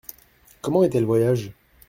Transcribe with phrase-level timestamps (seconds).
[0.63, 1.51] Comment était le voyage?